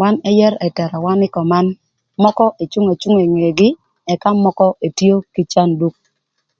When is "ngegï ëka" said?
3.36-4.30